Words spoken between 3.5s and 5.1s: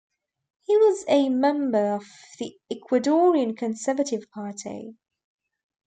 Conservative Party.